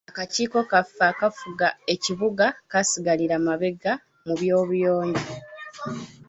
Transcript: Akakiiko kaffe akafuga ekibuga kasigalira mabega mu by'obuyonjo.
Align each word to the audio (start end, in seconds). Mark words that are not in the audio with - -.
Akakiiko 0.09 0.57
kaffe 0.71 1.03
akafuga 1.13 1.67
ekibuga 1.93 2.45
kasigalira 2.71 3.35
mabega 3.47 3.93
mu 4.25 4.33
by'obuyonjo. 4.39 5.33